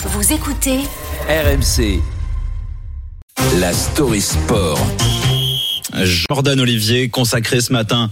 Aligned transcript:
Vous 0.00 0.32
écoutez 0.32 0.78
RMC. 1.28 2.00
La 3.58 3.72
story 3.72 4.20
sport. 4.20 4.78
Jordan 6.04 6.60
Olivier 6.60 7.08
consacré 7.08 7.60
ce 7.60 7.72
matin 7.72 8.08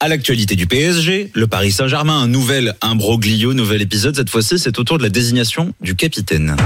à 0.00 0.08
l'actualité 0.08 0.54
du 0.54 0.66
PSG, 0.66 1.30
le 1.32 1.46
Paris 1.46 1.72
Saint-Germain, 1.72 2.20
un 2.20 2.28
nouvel 2.28 2.74
imbroglio, 2.82 3.54
nouvel 3.54 3.80
épisode. 3.80 4.16
Cette 4.16 4.28
fois-ci, 4.28 4.58
c'est 4.58 4.78
autour 4.78 4.98
de 4.98 5.02
la 5.02 5.08
désignation 5.08 5.72
du 5.80 5.96
capitaine. 5.96 6.56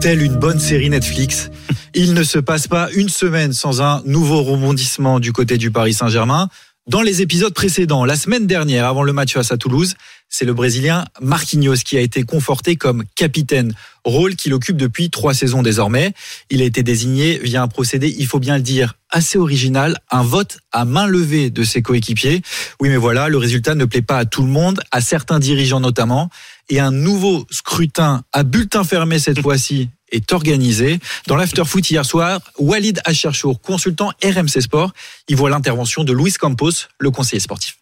Telle 0.00 0.22
une 0.22 0.36
bonne 0.36 0.58
série 0.58 0.88
Netflix, 0.88 1.50
il 1.94 2.14
ne 2.14 2.22
se 2.22 2.38
passe 2.38 2.68
pas 2.68 2.88
une 2.94 3.10
semaine 3.10 3.52
sans 3.52 3.82
un 3.82 4.02
nouveau 4.06 4.42
rebondissement 4.42 5.20
du 5.20 5.32
côté 5.32 5.58
du 5.58 5.70
Paris 5.70 5.92
Saint-Germain. 5.92 6.48
Dans 6.88 7.02
les 7.02 7.22
épisodes 7.22 7.54
précédents, 7.54 8.04
la 8.04 8.16
semaine 8.16 8.48
dernière, 8.48 8.86
avant 8.86 9.04
le 9.04 9.12
match 9.12 9.34
face 9.34 9.52
à 9.52 9.56
Toulouse, 9.56 9.94
c'est 10.28 10.44
le 10.44 10.52
Brésilien 10.52 11.04
Marquinhos 11.20 11.76
qui 11.84 11.96
a 11.96 12.00
été 12.00 12.24
conforté 12.24 12.74
comme 12.74 13.04
capitaine, 13.14 13.72
rôle 14.04 14.34
qu'il 14.34 14.52
occupe 14.52 14.76
depuis 14.76 15.08
trois 15.08 15.32
saisons 15.32 15.62
désormais. 15.62 16.12
Il 16.50 16.60
a 16.60 16.64
été 16.64 16.82
désigné 16.82 17.38
via 17.38 17.62
un 17.62 17.68
procédé, 17.68 18.12
il 18.18 18.26
faut 18.26 18.40
bien 18.40 18.56
le 18.56 18.64
dire, 18.64 18.94
assez 19.10 19.38
original, 19.38 19.96
un 20.10 20.24
vote 20.24 20.58
à 20.72 20.84
main 20.84 21.06
levée 21.06 21.50
de 21.50 21.62
ses 21.62 21.82
coéquipiers. 21.82 22.42
Oui, 22.80 22.88
mais 22.88 22.96
voilà, 22.96 23.28
le 23.28 23.38
résultat 23.38 23.76
ne 23.76 23.84
plaît 23.84 24.02
pas 24.02 24.18
à 24.18 24.24
tout 24.24 24.42
le 24.42 24.50
monde, 24.50 24.82
à 24.90 25.00
certains 25.00 25.38
dirigeants 25.38 25.78
notamment, 25.78 26.30
et 26.68 26.80
un 26.80 26.90
nouveau 26.90 27.46
scrutin 27.52 28.24
à 28.32 28.42
bulletin 28.42 28.82
fermé 28.82 29.20
cette 29.20 29.40
fois-ci 29.40 29.88
est 30.12 30.32
organisé. 30.32 31.00
Dans 31.26 31.36
l'after-foot 31.36 31.90
hier 31.90 32.04
soir, 32.04 32.40
Walid 32.58 33.00
Acharchour, 33.04 33.60
consultant 33.60 34.12
RMC 34.22 34.60
Sport, 34.60 34.92
il 35.28 35.36
voit 35.36 35.50
l'intervention 35.50 36.04
de 36.04 36.12
Luis 36.12 36.34
Campos, 36.34 36.88
le 36.98 37.10
conseiller 37.10 37.40
sportif. 37.40 37.78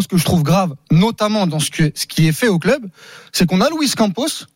Ce 0.00 0.08
que 0.08 0.16
je 0.16 0.24
trouve 0.24 0.42
grave, 0.42 0.74
notamment 0.90 1.46
dans 1.46 1.60
ce, 1.60 1.70
qui 1.70 2.26
est 2.26 2.32
fait 2.32 2.48
au 2.48 2.58
club, 2.58 2.86
c'est 3.32 3.46
qu'on 3.46 3.60
a 3.60 3.68
Luis 3.70 3.90
Campos 3.90 4.46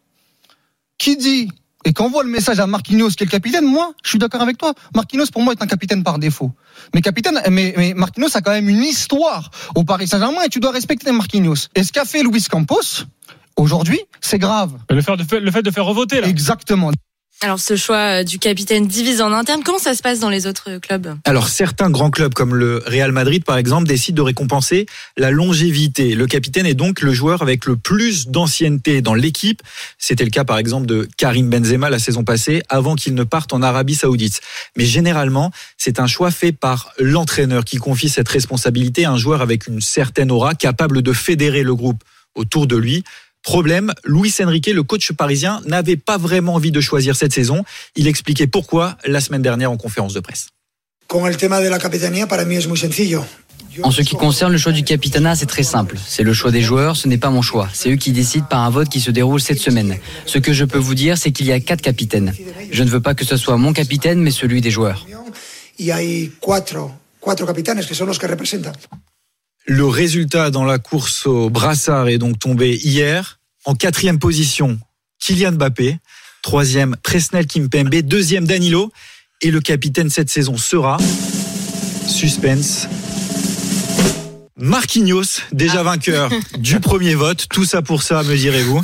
qui 0.98 1.16
dit 1.16 1.50
et 1.84 1.92
qui 1.92 2.02
envoie 2.02 2.24
le 2.24 2.30
message 2.30 2.58
à 2.58 2.66
Marquinhos 2.66 3.10
qui 3.10 3.22
est 3.22 3.26
le 3.26 3.30
capitaine. 3.30 3.64
Moi, 3.64 3.92
je 4.02 4.08
suis 4.08 4.18
d'accord 4.18 4.40
avec 4.40 4.58
toi. 4.58 4.74
Marquinhos 4.94 5.26
pour 5.32 5.42
moi 5.42 5.52
est 5.52 5.62
un 5.62 5.68
capitaine 5.68 6.02
par 6.02 6.18
défaut. 6.18 6.50
Mais 6.94 7.00
capitaine, 7.00 7.40
mais 7.50 7.92
Marquinhos 7.94 8.34
a 8.34 8.40
quand 8.40 8.50
même 8.50 8.68
une 8.68 8.82
histoire 8.82 9.50
au 9.76 9.84
Paris 9.84 10.08
Saint-Germain 10.08 10.42
et 10.42 10.48
tu 10.48 10.58
dois 10.58 10.72
respecter 10.72 11.12
Marquinhos. 11.12 11.68
Et 11.76 11.84
ce 11.84 11.92
qu'a 11.92 12.04
fait 12.04 12.24
Luis 12.24 12.42
Campos 12.44 13.04
aujourd'hui, 13.56 14.00
c'est 14.20 14.38
grave. 14.38 14.72
Le 14.90 15.00
fait, 15.00 15.16
de, 15.16 15.36
le 15.36 15.50
fait 15.50 15.62
de 15.62 15.70
faire 15.70 15.84
revoter 15.84 16.20
là. 16.20 16.28
Exactement. 16.28 16.92
Alors 17.42 17.60
ce 17.60 17.76
choix 17.76 18.24
du 18.24 18.38
capitaine 18.38 18.86
divise 18.86 19.20
en 19.20 19.30
interne, 19.30 19.62
comment 19.62 19.78
ça 19.78 19.94
se 19.94 20.00
passe 20.00 20.20
dans 20.20 20.30
les 20.30 20.46
autres 20.46 20.78
clubs? 20.78 21.18
Alors 21.26 21.48
certains 21.48 21.90
grands 21.90 22.10
clubs 22.10 22.32
comme 22.32 22.54
le 22.54 22.82
Real 22.86 23.12
Madrid 23.12 23.44
par 23.44 23.58
exemple 23.58 23.86
décident 23.86 24.16
de 24.16 24.22
récompenser 24.22 24.86
la 25.18 25.30
longévité. 25.30 26.14
Le 26.14 26.26
capitaine 26.26 26.64
est 26.64 26.72
donc 26.72 27.02
le 27.02 27.12
joueur 27.12 27.42
avec 27.42 27.66
le 27.66 27.76
plus 27.76 28.28
d'ancienneté 28.28 29.02
dans 29.02 29.12
l'équipe. 29.12 29.60
C'était 29.98 30.24
le 30.24 30.30
cas 30.30 30.44
par 30.44 30.56
exemple 30.56 30.86
de 30.86 31.06
Karim 31.18 31.50
Benzema 31.50 31.90
la 31.90 31.98
saison 31.98 32.24
passée 32.24 32.62
avant 32.70 32.94
qu'il 32.94 33.14
ne 33.14 33.24
parte 33.24 33.52
en 33.52 33.60
Arabie 33.60 33.96
Saoudite. 33.96 34.40
Mais 34.78 34.86
généralement, 34.86 35.50
c'est 35.76 36.00
un 36.00 36.06
choix 36.06 36.30
fait 36.30 36.52
par 36.52 36.90
l'entraîneur 36.98 37.66
qui 37.66 37.76
confie 37.76 38.08
cette 38.08 38.30
responsabilité 38.30 39.04
à 39.04 39.12
un 39.12 39.18
joueur 39.18 39.42
avec 39.42 39.66
une 39.66 39.82
certaine 39.82 40.30
aura 40.30 40.54
capable 40.54 41.02
de 41.02 41.12
fédérer 41.12 41.62
le 41.62 41.74
groupe 41.74 42.02
autour 42.34 42.66
de 42.66 42.76
lui. 42.76 43.04
Problème, 43.46 43.94
Luis 44.04 44.34
Enrique, 44.42 44.66
le 44.66 44.82
coach 44.82 45.12
parisien, 45.12 45.62
n'avait 45.66 45.96
pas 45.96 46.18
vraiment 46.18 46.54
envie 46.54 46.72
de 46.72 46.80
choisir 46.80 47.14
cette 47.14 47.32
saison. 47.32 47.64
Il 47.94 48.08
expliquait 48.08 48.48
pourquoi 48.48 48.98
la 49.06 49.20
semaine 49.20 49.40
dernière 49.40 49.70
en 49.70 49.76
conférence 49.76 50.12
de 50.12 50.18
presse. 50.18 50.48
En 53.84 53.92
ce 53.92 54.02
qui 54.02 54.16
concerne 54.16 54.50
le 54.50 54.58
choix 54.58 54.72
du 54.72 54.82
capitanat, 54.82 55.36
c'est 55.36 55.46
très 55.46 55.62
simple. 55.62 55.96
C'est 56.08 56.24
le 56.24 56.34
choix 56.34 56.50
des 56.50 56.60
joueurs, 56.60 56.96
ce 56.96 57.06
n'est 57.06 57.18
pas 57.18 57.30
mon 57.30 57.40
choix. 57.40 57.68
C'est 57.72 57.92
eux 57.92 57.96
qui 57.96 58.10
décident 58.10 58.46
par 58.50 58.62
un 58.62 58.70
vote 58.70 58.88
qui 58.88 59.00
se 59.00 59.12
déroule 59.12 59.40
cette 59.40 59.60
semaine. 59.60 59.96
Ce 60.26 60.38
que 60.38 60.52
je 60.52 60.64
peux 60.64 60.78
vous 60.78 60.96
dire, 60.96 61.16
c'est 61.16 61.30
qu'il 61.30 61.46
y 61.46 61.52
a 61.52 61.60
quatre 61.60 61.82
capitaines. 61.82 62.34
Je 62.72 62.82
ne 62.82 62.90
veux 62.90 63.00
pas 63.00 63.14
que 63.14 63.24
ce 63.24 63.36
soit 63.36 63.56
mon 63.56 63.72
capitaine, 63.72 64.20
mais 64.20 64.32
celui 64.32 64.60
des 64.60 64.72
joueurs. 64.72 65.06
Le 69.68 69.84
résultat 69.84 70.52
dans 70.52 70.64
la 70.64 70.78
course 70.78 71.26
au 71.26 71.50
brassard 71.50 72.06
est 72.08 72.18
donc 72.18 72.38
tombé 72.38 72.76
hier. 72.76 73.40
En 73.64 73.74
quatrième 73.74 74.20
position, 74.20 74.78
Kylian 75.18 75.52
Mbappé. 75.52 75.98
Troisième, 76.42 76.94
Presnel 77.02 77.48
Kimpembe. 77.48 77.96
Deuxième, 78.02 78.46
Danilo. 78.46 78.92
Et 79.42 79.50
le 79.50 79.60
capitaine 79.60 80.08
cette 80.08 80.30
saison 80.30 80.56
sera 80.56 80.98
suspense. 82.06 82.86
Marquinhos, 84.58 85.42
déjà 85.52 85.82
vainqueur 85.82 86.30
du 86.58 86.80
premier 86.80 87.14
vote. 87.14 87.46
Tout 87.50 87.66
ça 87.66 87.82
pour 87.82 88.02
ça, 88.02 88.22
me 88.22 88.34
direz-vous. 88.36 88.80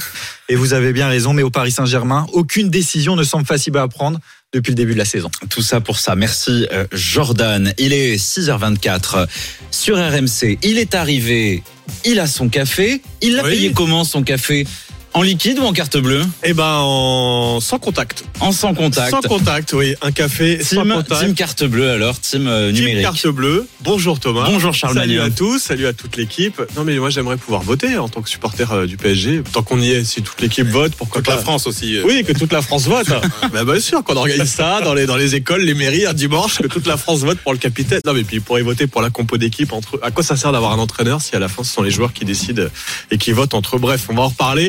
Et 0.50 0.54
vous 0.54 0.74
avez 0.74 0.92
bien 0.92 1.08
raison, 1.08 1.32
mais 1.32 1.42
au 1.42 1.48
Paris 1.50 1.72
Saint-Germain, 1.72 2.26
aucune 2.34 2.68
décision 2.68 3.16
ne 3.16 3.22
semble 3.24 3.46
facile 3.46 3.74
à 3.78 3.88
prendre 3.88 4.18
depuis 4.52 4.70
le 4.72 4.74
début 4.76 4.92
de 4.92 4.98
la 4.98 5.06
saison. 5.06 5.30
Tout 5.48 5.62
ça 5.62 5.80
pour 5.80 5.98
ça. 5.98 6.14
Merci 6.14 6.66
euh, 6.72 6.86
Jordan. 6.92 7.72
Il 7.78 7.94
est 7.94 8.16
6h24 8.16 9.26
sur 9.70 9.96
RMC. 9.96 10.58
Il 10.62 10.76
est 10.76 10.94
arrivé, 10.94 11.62
il 12.04 12.20
a 12.20 12.26
son 12.26 12.50
café. 12.50 13.00
Il 13.22 13.36
l'a 13.36 13.44
Oui. 13.44 13.50
payé 13.52 13.72
comment 13.72 14.04
son 14.04 14.22
café? 14.22 14.66
En 15.14 15.20
liquide 15.20 15.58
ou 15.58 15.64
en 15.64 15.74
carte 15.74 15.98
bleue 15.98 16.22
Eh 16.42 16.54
ben, 16.54 16.64
en... 16.80 17.60
sans 17.60 17.78
contact. 17.78 18.24
En 18.40 18.50
sans 18.50 18.72
contact. 18.72 19.10
Sans 19.10 19.20
contact, 19.20 19.74
oui. 19.74 19.94
Un 20.00 20.10
café 20.10 20.64
sans 20.64 20.82
Team, 20.84 20.92
contact. 20.94 21.20
team 21.20 21.34
carte 21.34 21.64
bleue 21.64 21.90
alors, 21.90 22.18
team 22.18 22.46
euh, 22.48 22.72
Team 22.72 22.78
numérique. 22.86 23.02
carte 23.02 23.26
bleue. 23.26 23.66
Bonjour 23.82 24.18
Thomas. 24.18 24.46
Bonjour 24.46 24.72
Charles 24.72 24.94
Salut 24.94 25.20
à 25.20 25.28
tous, 25.28 25.58
salut 25.58 25.86
à 25.86 25.92
toute 25.92 26.16
l'équipe. 26.16 26.62
Non 26.76 26.84
mais 26.84 26.96
moi 26.98 27.10
j'aimerais 27.10 27.36
pouvoir 27.36 27.60
voter 27.60 27.98
en 27.98 28.08
tant 28.08 28.22
que 28.22 28.30
supporter 28.30 28.72
euh, 28.72 28.86
du 28.86 28.96
PSG. 28.96 29.42
Tant 29.52 29.62
qu'on 29.62 29.82
y 29.82 29.90
est, 29.90 30.02
si 30.04 30.22
toute 30.22 30.40
l'équipe 30.40 30.66
vote, 30.66 30.94
pourquoi 30.96 31.20
Toute 31.20 31.26
pas 31.26 31.36
la 31.36 31.42
France 31.42 31.66
aussi. 31.66 31.98
euh. 31.98 32.04
Oui, 32.06 32.24
que 32.24 32.32
toute 32.32 32.52
la 32.52 32.62
France 32.62 32.84
vote. 32.86 33.06
bah, 33.52 33.64
bien 33.64 33.80
sûr 33.80 34.02
qu'on 34.02 34.16
organise 34.16 34.50
ça 34.50 34.80
dans 34.80 34.94
les 34.94 35.04
dans 35.04 35.16
les 35.16 35.34
écoles, 35.34 35.60
les 35.62 35.74
mairies 35.74 36.06
un 36.06 36.14
dimanche, 36.14 36.56
que 36.58 36.68
toute 36.68 36.86
la 36.86 36.96
France 36.96 37.20
vote 37.20 37.38
pour 37.38 37.52
le 37.52 37.58
capitaine. 37.58 38.00
Non 38.06 38.14
mais 38.14 38.24
puis 38.24 38.36
ils 38.36 38.42
pourraient 38.42 38.62
voter 38.62 38.86
pour 38.86 39.02
la 39.02 39.10
compo 39.10 39.36
d'équipe 39.36 39.74
entre. 39.74 40.00
À 40.02 40.10
quoi 40.10 40.22
ça 40.24 40.36
sert 40.36 40.52
d'avoir 40.52 40.72
un 40.72 40.78
entraîneur 40.78 41.20
si 41.20 41.36
à 41.36 41.38
la 41.38 41.48
fin 41.48 41.64
ce 41.64 41.70
sont 41.74 41.82
les 41.82 41.90
joueurs 41.90 42.14
qui 42.14 42.24
décident 42.24 42.64
et 43.10 43.18
qui 43.18 43.32
votent 43.32 43.52
entre 43.52 43.76
eux? 43.76 43.78
Bref, 43.78 44.06
on 44.08 44.14
va 44.14 44.22
en 44.22 44.28
reparler. 44.28 44.60